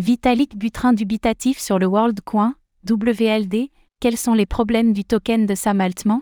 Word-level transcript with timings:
Vitalik 0.00 0.56
Butrin 0.56 0.92
dubitatif 0.92 1.58
sur 1.58 1.80
le 1.80 1.86
WorldCoin, 1.86 2.54
WLD, 2.88 3.72
quels 3.98 4.16
sont 4.16 4.34
les 4.34 4.46
problèmes 4.46 4.92
du 4.92 5.04
token 5.04 5.44
de 5.44 5.56
Sam 5.56 5.80
Altman? 5.80 6.20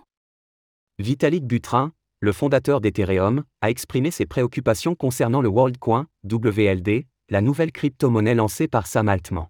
Vitalik 0.99 1.45
Butrin, 1.45 1.93
le 2.21 2.33
fondateur 2.33 2.81
d'Ethereum, 2.81 3.45
a 3.61 3.69
exprimé 3.69 4.11
ses 4.11 4.25
préoccupations 4.25 4.95
concernant 4.95 5.43
le 5.43 5.51
WorldCoin, 5.51 6.07
WLD, 6.25 7.07
la 7.29 7.43
nouvelle 7.43 7.71
crypto-monnaie 7.71 8.35
lancée 8.35 8.67
par 8.67 8.87
Sam 8.87 9.11
Altman. 9.11 9.49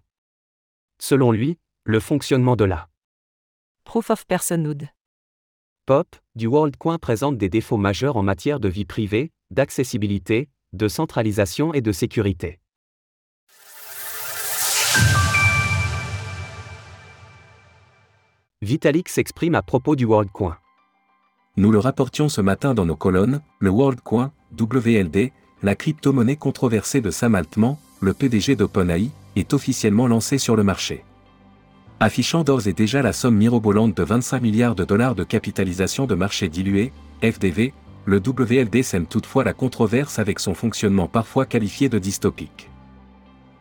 Selon 0.99 1.31
lui, 1.31 1.57
le 1.85 2.01
fonctionnement 2.01 2.57
de 2.57 2.65
la 2.65 2.89
Proof 3.85 4.09
of 4.09 4.27
Personhood 4.27 4.89
POP 5.85 6.17
du 6.35 6.47
WorldCoin 6.47 6.97
présente 6.97 7.37
des 7.37 7.47
défauts 7.47 7.77
majeurs 7.77 8.17
en 8.17 8.23
matière 8.23 8.59
de 8.59 8.67
vie 8.67 8.83
privée, 8.83 9.31
d'accessibilité, 9.51 10.49
de 10.73 10.89
centralisation 10.89 11.73
et 11.73 11.79
de 11.79 11.93
sécurité. 11.93 12.59
Vitalik 18.67 19.07
s'exprime 19.07 19.55
à 19.55 19.61
propos 19.61 19.95
du 19.95 20.03
WorldCoin. 20.03 20.57
Nous 21.55 21.71
le 21.71 21.79
rapportions 21.79 22.27
ce 22.27 22.41
matin 22.41 22.73
dans 22.73 22.85
nos 22.85 22.97
colonnes, 22.97 23.39
le 23.59 23.69
WorldCoin, 23.69 24.33
WLD, 24.59 25.31
la 25.63 25.73
crypto-monnaie 25.73 26.35
controversée 26.35 26.99
de 26.99 27.09
Sam 27.09 27.35
Altman, 27.35 27.77
le 28.01 28.13
PDG 28.13 28.57
d'OpenAI, 28.57 29.09
est 29.37 29.53
officiellement 29.53 30.07
lancée 30.07 30.37
sur 30.37 30.57
le 30.57 30.63
marché. 30.63 31.05
Affichant 32.01 32.43
d'ores 32.43 32.67
et 32.67 32.73
déjà 32.73 33.01
la 33.01 33.13
somme 33.13 33.37
mirobolante 33.37 33.95
de 33.95 34.03
25 34.03 34.41
milliards 34.41 34.75
de 34.75 34.83
dollars 34.83 35.15
de 35.15 35.23
capitalisation 35.23 36.05
de 36.05 36.15
marché 36.15 36.49
dilué, 36.49 36.91
FDV, 37.23 37.71
le 38.03 38.17
WLD 38.17 38.83
sème 38.83 39.07
toutefois 39.07 39.45
la 39.45 39.53
controverse 39.53 40.19
avec 40.19 40.41
son 40.41 40.53
fonctionnement 40.53 41.07
parfois 41.07 41.45
qualifié 41.45 41.87
de 41.87 41.99
dystopique. 41.99 42.69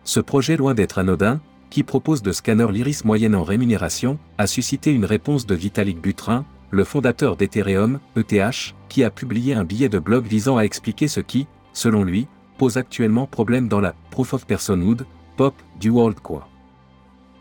Ce 0.03 0.19
projet 0.19 0.57
loin 0.57 0.75
d'être 0.75 0.99
anodin, 0.99 1.41
qui 1.71 1.83
propose 1.83 2.23
de 2.23 2.33
scanner 2.33 2.71
l'iris 2.71 3.05
moyennant 3.05 3.43
rémunération, 3.43 4.19
a 4.39 4.47
suscité 4.47 4.93
une 4.93 5.05
réponse 5.05 5.47
de 5.47 5.55
Vitalik 5.55 6.01
Buterin, 6.01 6.45
le 6.71 6.85
fondateur 6.85 7.37
d'Ethereum, 7.37 8.01
ETH, 8.17 8.75
qui 8.89 9.05
a 9.05 9.11
publié 9.11 9.55
un 9.55 9.65
billet 9.65 9.89
de 9.89 9.99
blog 9.99 10.27
visant 10.27 10.57
à 10.57 10.63
expliquer 10.63 11.09
ce 11.09 11.21
qui, 11.21 11.47
selon 11.73 12.05
lui, 12.05 12.27
pose 12.59 12.77
actuellement 12.77 13.27
problème 13.27 13.69
dans 13.69 13.81
la 13.81 13.95
Proof 14.11 14.35
of 14.35 14.47
Personhood, 14.47 15.07
POP, 15.37 15.55
du 15.79 15.91
WorldCoin. 15.91 16.45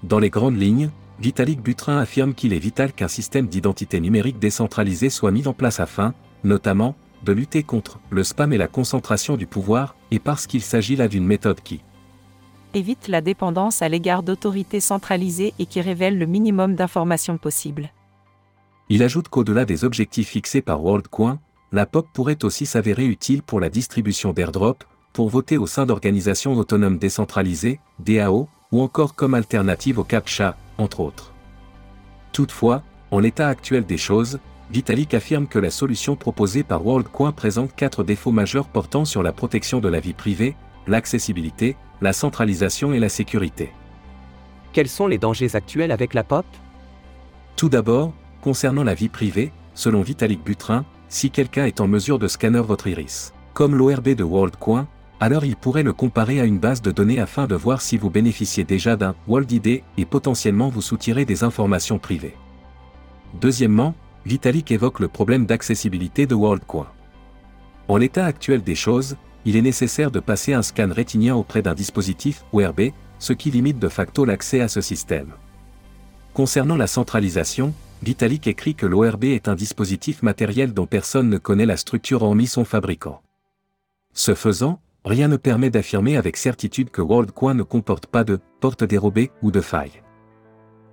Dans 0.04 0.20
les 0.20 0.30
grandes 0.30 0.60
lignes, 0.60 0.90
Vitalik 1.20 1.62
Buterin 1.62 1.98
affirme 1.98 2.34
qu'il 2.34 2.54
est 2.54 2.60
vital 2.60 2.92
qu'un 2.92 3.08
système 3.08 3.48
d'identité 3.48 4.00
numérique 4.00 4.40
décentralisé 4.40 5.10
soit 5.10 5.32
mis 5.32 5.48
en 5.48 5.54
place 5.54 5.80
afin, 5.80 6.14
notamment, 6.44 6.96
de 7.24 7.32
lutter 7.32 7.64
contre 7.64 8.00
le 8.10 8.24
spam 8.24 8.54
et 8.54 8.58
la 8.58 8.68
concentration 8.68 9.38
du 9.38 9.48
pouvoir, 9.48 9.96
et 10.12 10.20
parce 10.20 10.46
qu'il 10.46 10.62
s'agit 10.62 10.96
là 10.96 11.08
d'une 11.08 11.26
méthode 11.26 11.62
qui 11.62 11.82
évite 12.76 13.08
la 13.08 13.22
dépendance 13.22 13.82
à 13.82 13.90
l'égard 13.90 14.22
d'autorités 14.22 14.80
centralisées 14.80 15.54
et 15.58 15.66
qui 15.66 15.82
révèle 15.82 16.20
le 16.20 16.26
minimum 16.26 16.76
d'informations 16.76 17.38
possible. 17.38 17.90
Il 18.90 19.02
ajoute 19.02 19.30
qu'au-delà 19.30 19.66
des 19.66 19.84
objectifs 19.84 20.30
fixés 20.30 20.62
par 20.62 20.84
WorldCoin, 20.84 21.40
la 21.72 21.86
POP 21.86 22.08
pourrait 22.14 22.44
aussi 22.44 22.66
s'avérer 22.66 23.06
utile 23.06 23.42
pour 23.42 23.60
la 23.60 23.70
distribution 23.70 24.34
d'airdrop, 24.34 24.84
pour 25.14 25.30
voter 25.30 25.58
au 25.58 25.66
sein 25.66 25.86
d'organisations 25.86 26.54
autonomes 26.54 26.98
décentralisées, 26.98 27.80
DAO, 28.00 28.48
ou 28.72 28.82
encore 28.82 29.16
comme 29.16 29.34
alternative 29.34 30.00
au 30.00 30.04
CAPTCHA, 30.04 30.56
entre 30.78 31.00
autres. 31.00 31.32
Toutefois, 32.34 32.84
en 33.12 33.20
l'état 33.20 33.48
actuel 33.48 33.86
des 33.86 33.98
choses, 33.98 34.40
Vitalik 34.72 35.14
affirme 35.14 35.48
que 35.48 35.60
la 35.60 35.70
solution 35.70 36.16
proposée 36.16 36.64
par 36.64 36.86
WorldCoin 36.86 37.32
présente 37.32 37.76
quatre 37.76 38.04
défauts 38.04 38.32
majeurs 38.32 38.68
portant 38.68 39.06
sur 39.06 39.24
la 39.24 39.32
protection 39.32 39.80
de 39.80 39.88
la 39.88 40.00
vie 40.00 40.14
privée, 40.14 40.56
l'accessibilité, 40.88 41.76
la 42.02 42.14
centralisation 42.14 42.94
et 42.94 43.00
la 43.00 43.10
sécurité. 43.10 43.72
Quels 44.74 44.90
sont 44.90 45.08
les 45.08 45.18
dangers 45.18 45.56
actuels 45.56 45.92
avec 45.92 46.14
la 46.14 46.24
POP? 46.24 46.46
Tout 47.56 47.70
d'abord, 47.70 48.14
concernant 48.42 48.84
la 48.84 48.94
vie 48.94 49.10
privée, 49.10 49.52
selon 49.74 50.02
Vitalik 50.02 50.44
Butrin, 50.44 50.86
si 51.08 51.32
quelqu'un 51.32 51.66
est 51.66 51.80
en 51.82 51.88
mesure 51.88 52.20
de 52.20 52.28
scanner 52.28 52.60
votre 52.60 52.88
iris, 52.88 53.34
comme 53.54 53.76
l'ORB 53.76 54.10
de 54.10 54.24
WorldCoin, 54.24 54.88
alors 55.20 55.46
il 55.46 55.56
pourrait 55.56 55.84
le 55.84 55.94
comparer 55.94 56.42
à 56.42 56.46
une 56.46 56.60
base 56.60 56.82
de 56.82 56.92
données 56.92 57.20
afin 57.20 57.48
de 57.48 57.56
voir 57.56 57.82
si 57.82 57.98
vous 57.98 58.10
bénéficiez 58.10 58.66
déjà 58.66 58.98
d'un 58.98 59.16
WorldID 59.28 59.82
et 59.98 60.06
potentiellement 60.06 60.68
vous 60.68 60.82
soutirer 60.82 61.24
des 61.24 61.44
informations 61.44 62.00
privées. 62.00 62.36
Deuxièmement, 63.40 63.96
Vitalik 64.26 64.72
évoque 64.72 65.00
le 65.00 65.08
problème 65.08 65.46
d'accessibilité 65.46 66.26
de 66.26 66.36
WorldCoin. 66.36 66.88
En 67.88 67.98
l'état 67.98 68.26
actuel 68.26 68.62
des 68.62 68.76
choses, 68.76 69.16
il 69.46 69.56
est 69.56 69.62
nécessaire 69.62 70.12
de 70.12 70.20
passer 70.20 70.54
un 70.54 70.62
scan 70.62 70.90
rétinien 70.92 71.36
auprès 71.36 71.62
d'un 71.62 71.76
dispositif 71.76 72.44
ORB, 72.52 72.92
ce 73.20 73.34
qui 73.34 73.52
limite 73.52 73.80
de 73.80 73.88
facto 73.88 74.26
l'accès 74.26 74.62
à 74.62 74.68
ce 74.68 74.82
système. 74.82 75.34
Concernant 76.34 76.76
la 76.76 76.88
centralisation, 76.88 77.74
Vitalik 78.04 78.48
écrit 78.48 78.76
que 78.76 78.86
l'ORB 78.86 79.24
est 79.26 79.48
un 79.48 79.56
dispositif 79.56 80.22
matériel 80.22 80.74
dont 80.74 80.86
personne 80.86 81.30
ne 81.30 81.38
connaît 81.38 81.66
la 81.66 81.78
structure 81.78 82.24
hormis 82.24 82.48
son 82.48 82.66
fabricant. 82.66 83.22
Ce 84.14 84.36
faisant, 84.36 84.82
rien 85.06 85.28
ne 85.28 85.38
permet 85.38 85.70
d'affirmer 85.70 86.18
avec 86.18 86.38
certitude 86.38 86.90
que 86.90 87.02
WorldCoin 87.02 87.54
ne 87.54 87.64
comporte 87.64 88.08
pas 88.08 88.24
de 88.24 88.40
porte 88.60 88.84
dérobée 88.84 89.32
ou 89.42 89.52
de 89.52 89.62
faille. 89.62 90.02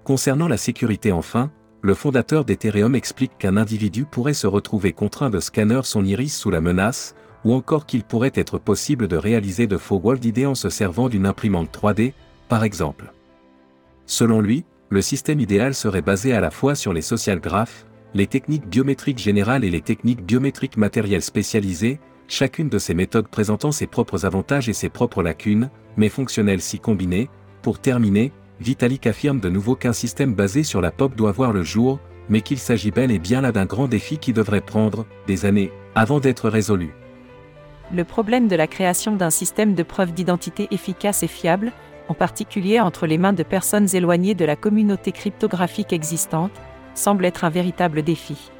Concernant 0.04 0.48
la 0.48 0.56
sécurité 0.56 1.12
enfin, 1.12 1.50
le 1.80 1.94
fondateur 1.94 2.44
d'Ethereum 2.44 2.94
explique 2.94 3.36
qu'un 3.38 3.56
individu 3.56 4.04
pourrait 4.04 4.34
se 4.34 4.46
retrouver 4.46 4.92
contraint 4.92 5.30
de 5.30 5.40
scanner 5.40 5.80
son 5.82 6.04
iris 6.04 6.36
sous 6.36 6.50
la 6.50 6.60
menace, 6.60 7.14
ou 7.44 7.54
encore 7.54 7.86
qu'il 7.86 8.04
pourrait 8.04 8.32
être 8.34 8.58
possible 8.58 9.08
de 9.08 9.16
réaliser 9.16 9.66
de 9.66 9.76
faux 9.76 9.98
WorldID 9.98 10.46
en 10.46 10.54
se 10.54 10.68
servant 10.68 11.08
d'une 11.08 11.26
imprimante 11.26 11.70
3D, 11.72 12.12
par 12.48 12.64
exemple. 12.64 13.12
Selon 14.06 14.40
lui, 14.40 14.64
le 14.90 15.00
système 15.00 15.40
idéal 15.40 15.74
serait 15.74 16.02
basé 16.02 16.34
à 16.34 16.40
la 16.40 16.50
fois 16.50 16.74
sur 16.74 16.92
les 16.92 17.02
social 17.02 17.40
graphes, 17.40 17.86
les 18.14 18.26
techniques 18.26 18.66
biométriques 18.66 19.18
générales 19.18 19.64
et 19.64 19.70
les 19.70 19.80
techniques 19.80 20.24
biométriques 20.24 20.76
matérielles 20.76 21.22
spécialisées, 21.22 21.98
chacune 22.28 22.68
de 22.68 22.78
ces 22.78 22.94
méthodes 22.94 23.28
présentant 23.28 23.72
ses 23.72 23.86
propres 23.86 24.26
avantages 24.26 24.68
et 24.68 24.74
ses 24.74 24.90
propres 24.90 25.22
lacunes, 25.22 25.70
mais 25.96 26.10
fonctionnelles 26.10 26.60
si 26.60 26.78
combinées. 26.78 27.30
Pour 27.62 27.78
terminer, 27.78 28.32
Vitalik 28.60 29.06
affirme 29.06 29.40
de 29.40 29.48
nouveau 29.48 29.76
qu'un 29.76 29.92
système 29.92 30.34
basé 30.34 30.62
sur 30.62 30.80
la 30.80 30.90
POP 30.90 31.16
doit 31.16 31.32
voir 31.32 31.52
le 31.52 31.62
jour, 31.62 31.98
mais 32.28 32.42
qu'il 32.42 32.58
s'agit 32.58 32.90
bel 32.90 33.10
et 33.10 33.18
bien 33.18 33.40
là 33.40 33.50
d'un 33.50 33.66
grand 33.66 33.88
défi 33.88 34.18
qui 34.18 34.32
devrait 34.32 34.60
prendre 34.60 35.06
des 35.26 35.46
années 35.46 35.72
avant 35.94 36.20
d'être 36.20 36.48
résolu 36.48 36.94
le 37.92 38.04
problème 38.04 38.48
de 38.48 38.56
la 38.56 38.66
création 38.66 39.16
d'un 39.16 39.30
système 39.30 39.74
de 39.74 39.82
preuve 39.82 40.12
d'identité 40.12 40.68
efficace 40.70 41.22
et 41.22 41.28
fiable, 41.28 41.72
en 42.08 42.14
particulier 42.14 42.80
entre 42.80 43.06
les 43.06 43.18
mains 43.18 43.32
de 43.32 43.42
personnes 43.42 43.94
éloignées 43.94 44.34
de 44.34 44.44
la 44.44 44.56
communauté 44.56 45.12
cryptographique 45.12 45.92
existante, 45.92 46.52
semble 46.94 47.24
être 47.26 47.44
un 47.44 47.50
véritable 47.50 48.02
défi. 48.02 48.50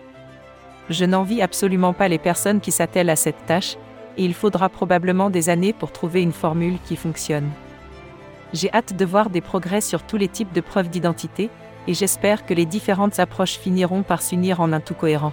Je 0.91 1.05
n'envie 1.05 1.43
absolument 1.43 1.93
pas 1.93 2.09
les 2.09 2.19
personnes 2.19 2.61
qui 2.61 2.73
s'attellent 2.73 3.11
à 3.11 3.17
cette 3.17 3.47
tâche, 3.47 3.77
et 4.19 4.25
il 4.25 4.35
faudra 4.35 4.69
probablement 4.69 5.31
des 5.31 5.49
années 5.49 5.73
pour 5.73 5.93
trouver 5.93 6.23
une 6.23 6.33
formule 6.33 6.77
qui 6.85 6.97
fonctionne. 6.97 7.49
J'ai 8.53 8.73
hâte 8.73 8.95
de 8.95 9.05
voir 9.07 9.31
des 9.31 9.41
progrès 9.41 9.81
sur 9.81 10.03
tous 10.03 10.19
les 10.19 10.29
types 10.29 10.53
de 10.53 10.61
preuves 10.61 10.91
d'identité, 10.91 11.49
et 11.89 11.95
j'espère 11.95 12.45
que 12.45 12.53
les 12.53 12.67
différentes 12.67 13.19
approches 13.19 13.59
finiront 13.59 14.03
par 14.03 14.21
s'unir 14.21 14.61
en 14.61 14.73
un 14.73 14.81
tout 14.81 14.95
cohérent. 14.95 15.33